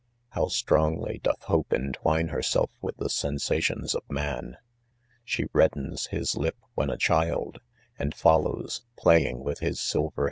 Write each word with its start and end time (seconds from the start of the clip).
Mow 0.35 0.47
strongly 0.47 1.19
doth 1.21 1.43
hope 1.43 1.71
entwine 1.71 2.29
herself 2.29 2.71
with 2.81 2.97
the 2.97 3.07
sensations 3.07 3.93
of 3.93 4.01
man 4.09 4.57
j 5.23 5.43
she 5.43 5.45
reddens 5.53 6.07
his 6.07 6.35
lip 6.35 6.57
when 6.73 6.89
a 6.89 6.97
child, 6.97 7.59
and 7.99 8.15
follows, 8.15 8.83
playing 8.97 9.43
with 9.43 9.59
Mb 9.59 9.77
silver 9.77 10.19